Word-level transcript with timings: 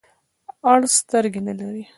اړ 0.71 0.79
سترګي 0.97 1.41
نلری. 1.47 1.83